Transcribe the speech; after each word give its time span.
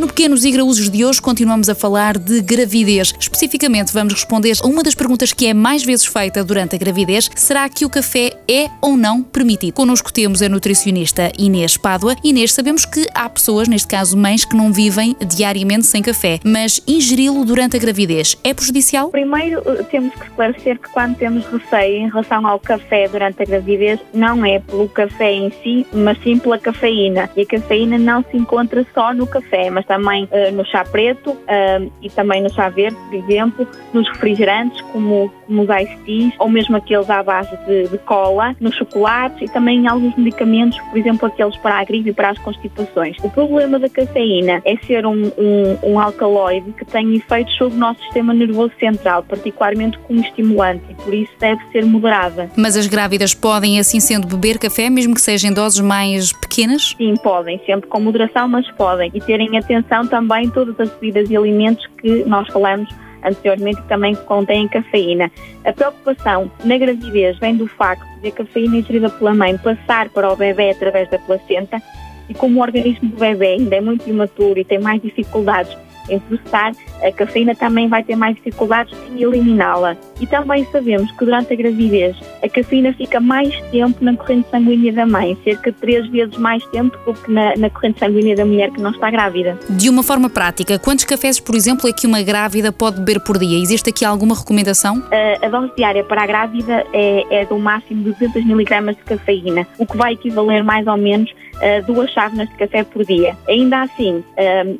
No 0.00 0.06
Pequenos 0.06 0.46
e 0.46 0.50
Graúzos 0.50 0.88
de 0.88 1.04
hoje 1.04 1.20
continuamos 1.20 1.68
a 1.68 1.74
falar 1.74 2.16
de 2.16 2.40
gravidez. 2.40 3.12
Especificamente 3.20 3.92
vamos 3.92 4.14
responder 4.14 4.56
a 4.62 4.66
uma 4.66 4.82
das 4.82 4.94
perguntas 4.94 5.34
que 5.34 5.46
é 5.46 5.52
mais 5.52 5.84
vezes 5.84 6.06
feita 6.06 6.42
durante 6.42 6.74
a 6.74 6.78
gravidez. 6.78 7.30
Será 7.36 7.68
que 7.68 7.84
o 7.84 7.90
café 7.90 8.32
é 8.48 8.70
ou 8.80 8.96
não 8.96 9.22
permitido? 9.22 9.74
Connosco 9.74 10.10
temos 10.10 10.40
a 10.40 10.48
nutricionista 10.48 11.30
Inês 11.38 11.76
Pádua. 11.76 12.16
Inês, 12.24 12.54
sabemos 12.54 12.86
que 12.86 13.06
há 13.14 13.28
pessoas, 13.28 13.68
neste 13.68 13.88
caso 13.88 14.16
mães, 14.16 14.42
que 14.42 14.56
não 14.56 14.72
vivem 14.72 15.14
diariamente 15.36 15.84
sem 15.84 16.00
café, 16.00 16.40
mas 16.42 16.82
ingeri-lo 16.88 17.44
durante 17.44 17.76
a 17.76 17.78
gravidez 17.78 18.38
é 18.42 18.54
prejudicial? 18.54 19.10
Primeiro 19.10 19.60
eh, 19.66 19.82
temos 19.82 20.14
que 20.14 20.24
esclarecer 20.24 20.78
que 20.78 20.88
quando 20.88 21.16
temos 21.16 21.44
receio 21.44 21.96
em 21.96 22.08
relação 22.08 22.46
ao 22.46 22.58
café 22.58 23.06
durante 23.06 23.42
a 23.42 23.44
gravidez, 23.44 24.00
não 24.14 24.46
é 24.46 24.60
pelo 24.60 24.88
café 24.88 25.30
em 25.30 25.52
si, 25.62 25.86
mas 25.92 26.16
sim 26.22 26.38
pela 26.38 26.58
cafeína. 26.58 27.28
E 27.36 27.42
a 27.42 27.46
cafeína 27.46 27.98
não 27.98 28.24
se 28.30 28.38
encontra 28.38 28.86
só 28.94 29.12
no 29.12 29.26
café, 29.26 29.68
mas 29.68 29.89
também 29.90 30.22
uh, 30.26 30.52
no 30.52 30.64
chá 30.64 30.84
preto 30.84 31.30
uh, 31.30 31.92
e 32.00 32.08
também 32.08 32.40
no 32.40 32.54
chá 32.54 32.68
verde, 32.68 32.96
por 33.08 33.14
exemplo, 33.16 33.66
nos 33.92 34.08
refrigerantes 34.10 34.80
como, 34.92 35.32
como 35.44 35.62
os 35.62 35.68
ice 35.68 35.96
teas 36.06 36.32
ou 36.38 36.48
mesmo 36.48 36.76
aqueles 36.76 37.10
à 37.10 37.20
base 37.24 37.50
de, 37.66 37.88
de 37.88 37.98
cola, 37.98 38.54
nos 38.60 38.76
chocolates 38.76 39.42
e 39.42 39.52
também 39.52 39.80
em 39.80 39.88
alguns 39.88 40.14
medicamentos, 40.16 40.78
por 40.78 40.96
exemplo, 40.96 41.26
aqueles 41.26 41.56
para 41.56 41.80
a 41.80 41.84
gripe 41.84 42.10
e 42.10 42.12
para 42.12 42.30
as 42.30 42.38
constipações. 42.38 43.16
O 43.20 43.28
problema 43.28 43.80
da 43.80 43.88
cafeína 43.88 44.62
é 44.64 44.76
ser 44.86 45.04
um, 45.04 45.32
um, 45.36 45.78
um 45.82 45.98
alcaloide 45.98 46.70
que 46.70 46.84
tem 46.84 47.16
efeitos 47.16 47.52
sobre 47.56 47.74
o 47.74 47.80
nosso 47.80 48.00
sistema 48.04 48.32
nervoso 48.32 48.72
central, 48.78 49.24
particularmente 49.24 49.98
como 50.06 50.20
estimulante, 50.20 50.84
e 50.88 50.94
por 50.94 51.12
isso 51.12 51.32
deve 51.40 51.60
ser 51.72 51.84
moderada. 51.84 52.48
Mas 52.56 52.76
as 52.76 52.86
grávidas 52.86 53.34
podem, 53.34 53.80
assim 53.80 53.98
sendo, 53.98 54.28
beber 54.28 54.56
café, 54.56 54.88
mesmo 54.88 55.14
que 55.14 55.20
sejam 55.20 55.50
em 55.50 55.52
doses 55.52 55.80
mais 55.80 56.32
pequenas? 56.32 56.94
Sim, 56.96 57.14
podem, 57.20 57.60
sempre 57.66 57.88
com 57.88 57.98
moderação, 57.98 58.46
mas 58.46 58.70
podem. 58.72 59.10
E 59.12 59.20
terem 59.20 59.58
atenção 59.58 59.79
atenção 59.80 60.06
também 60.06 60.48
todas 60.50 60.78
as 60.78 60.90
bebidas 60.94 61.30
e 61.30 61.36
alimentos 61.36 61.86
que 62.00 62.24
nós 62.24 62.46
falamos 62.48 62.88
anteriormente 63.22 63.82
também 63.88 64.14
contêm 64.14 64.68
cafeína. 64.68 65.30
A 65.64 65.72
preocupação 65.72 66.50
na 66.64 66.78
gravidez 66.78 67.38
vem 67.38 67.56
do 67.56 67.66
facto 67.66 68.06
de 68.20 68.28
a 68.28 68.32
cafeína 68.32 68.76
ingerida 68.76 69.10
pela 69.10 69.34
mãe 69.34 69.56
passar 69.58 70.08
para 70.10 70.32
o 70.32 70.36
bebê 70.36 70.70
através 70.70 71.10
da 71.10 71.18
placenta 71.18 71.82
e 72.28 72.34
como 72.34 72.58
o 72.58 72.62
organismo 72.62 73.08
do 73.08 73.16
bebê 73.16 73.54
ainda 73.58 73.76
é 73.76 73.80
muito 73.80 74.08
imaturo 74.08 74.58
e 74.58 74.64
tem 74.64 74.78
mais 74.78 75.02
dificuldades 75.02 75.76
em 76.08 76.18
processar, 76.18 76.72
a 77.02 77.12
cafeína 77.12 77.54
também 77.54 77.88
vai 77.88 78.02
ter 78.02 78.16
mais 78.16 78.36
dificuldades 78.36 78.96
em 79.10 79.22
eliminá-la. 79.22 79.96
E 80.20 80.26
também 80.26 80.66
sabemos 80.70 81.10
que 81.12 81.24
durante 81.24 81.52
a 81.52 81.56
gravidez 81.56 82.16
a 82.42 82.48
cafeína 82.48 82.92
fica 82.94 83.20
mais 83.20 83.58
tempo 83.70 83.96
na 84.04 84.14
corrente 84.16 84.48
sanguínea 84.50 84.92
da 84.92 85.06
mãe, 85.06 85.36
cerca 85.44 85.72
de 85.72 85.78
três 85.78 86.06
vezes 86.08 86.36
mais 86.36 86.64
tempo 86.66 86.96
do 87.04 87.14
que 87.14 87.30
na, 87.30 87.56
na 87.56 87.70
corrente 87.70 87.98
sanguínea 87.98 88.36
da 88.36 88.44
mulher 88.44 88.70
que 88.70 88.80
não 88.80 88.90
está 88.90 89.10
grávida. 89.10 89.58
De 89.70 89.88
uma 89.88 90.02
forma 90.02 90.28
prática, 90.28 90.78
quantos 90.78 91.04
cafés, 91.04 91.40
por 91.40 91.54
exemplo, 91.54 91.88
é 91.88 91.92
que 91.92 92.06
uma 92.06 92.22
grávida 92.22 92.72
pode 92.72 92.98
beber 92.98 93.20
por 93.20 93.38
dia? 93.38 93.58
Existe 93.58 93.90
aqui 93.90 94.04
alguma 94.04 94.34
recomendação? 94.34 95.02
A, 95.10 95.46
a 95.46 95.48
dose 95.48 95.72
diária 95.76 96.04
para 96.04 96.22
a 96.22 96.26
grávida 96.26 96.86
é, 96.92 97.40
é 97.42 97.44
do 97.44 97.58
máximo 97.58 98.02
de 98.04 98.12
200 98.12 98.44
miligramas 98.44 98.96
de 98.96 99.02
cafeína, 99.02 99.66
o 99.78 99.86
que 99.86 99.96
vai 99.96 100.12
equivaler 100.12 100.62
mais 100.62 100.86
ou 100.86 100.96
menos 100.96 101.32
a 101.62 101.80
duas 101.80 102.10
chávenas 102.10 102.48
de 102.48 102.54
café 102.56 102.84
por 102.84 103.04
dia. 103.04 103.36
Ainda 103.48 103.82
assim, 103.82 104.24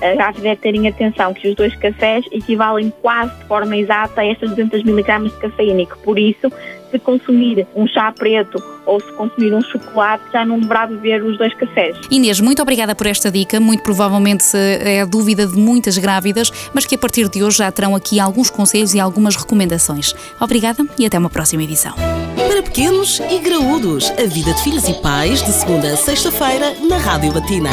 a 0.00 0.14
grávida 0.14 0.42
deve 0.42 0.56
ter 0.56 0.74
em 0.74 0.88
atenção 0.88 1.34
que 1.34 1.48
os 1.48 1.54
dois 1.54 1.74
cafés 1.76 2.01
equivalem 2.30 2.92
quase 3.02 3.34
de 3.36 3.44
forma 3.44 3.76
exata 3.76 4.20
a 4.20 4.26
estas 4.26 4.50
200 4.50 4.82
miligramas 4.84 5.32
de 5.32 5.38
cafeína 5.38 5.82
e 5.82 5.86
que, 5.86 5.98
por 5.98 6.18
isso, 6.18 6.50
se 6.90 6.98
consumir 6.98 7.66
um 7.74 7.86
chá 7.86 8.12
preto 8.12 8.62
ou 8.84 9.00
se 9.00 9.10
consumir 9.12 9.54
um 9.54 9.62
chocolate, 9.62 10.24
já 10.32 10.44
não 10.44 10.60
deverá 10.60 10.86
beber 10.86 11.24
os 11.24 11.38
dois 11.38 11.54
cafés. 11.54 11.96
Inês, 12.10 12.40
muito 12.40 12.60
obrigada 12.60 12.94
por 12.94 13.06
esta 13.06 13.30
dica. 13.30 13.58
Muito 13.58 13.82
provavelmente 13.82 14.44
é 14.56 15.00
a 15.00 15.04
dúvida 15.04 15.46
de 15.46 15.56
muitas 15.56 15.96
grávidas, 15.96 16.52
mas 16.74 16.84
que 16.84 16.94
a 16.94 16.98
partir 16.98 17.28
de 17.28 17.42
hoje 17.42 17.58
já 17.58 17.72
terão 17.72 17.96
aqui 17.96 18.20
alguns 18.20 18.50
conselhos 18.50 18.92
e 18.94 19.00
algumas 19.00 19.36
recomendações. 19.36 20.14
Obrigada 20.40 20.84
e 20.98 21.06
até 21.06 21.18
uma 21.18 21.30
próxima 21.30 21.62
edição. 21.62 21.94
Para 22.36 22.62
pequenos 22.62 23.20
e 23.30 23.38
graúdos, 23.38 24.10
a 24.10 24.26
vida 24.26 24.52
de 24.52 24.62
filhos 24.62 24.88
e 24.88 24.94
pais, 24.94 25.42
de 25.42 25.52
segunda 25.52 25.88
a 25.88 25.96
sexta-feira, 25.96 26.74
na 26.88 26.98
Rádio 26.98 27.32
Latina. 27.32 27.70